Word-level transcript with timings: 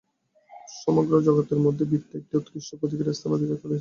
সমগ্র 0.81 1.13
জগতের 1.27 1.59
মধ্যে 1.65 1.83
বৃত্ত 1.89 2.11
একটি 2.15 2.33
উৎকৃষ্ট 2.37 2.69
প্রতীকের 2.79 3.15
স্থান 3.17 3.31
অধিকার 3.31 3.49
করিয়াছে। 3.53 3.67